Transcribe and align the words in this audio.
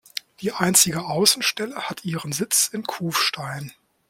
Die 0.39 0.51
einzige 0.51 1.05
Außenstelle 1.05 1.75
hat 1.75 2.05
ihren 2.05 2.31
Sitz 2.31 2.69
in 2.73 2.83
Kufstein. 2.85 3.71